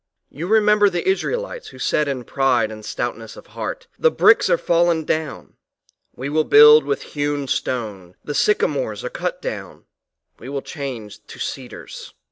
[0.31, 4.57] You remember the Israelites who said in pride and stoutness of heart: "The bricks are
[4.57, 5.57] fallen down,
[6.15, 9.85] we will build with hewn stone, the sycamores are cut down,
[10.39, 12.15] we will change to cedars"?